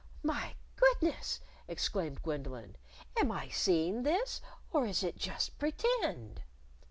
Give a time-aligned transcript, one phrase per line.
[0.23, 2.75] "My goodness!" exclaimed Gwendolyn.
[3.17, 6.41] "Am I seeing this, or is it just Pretend?"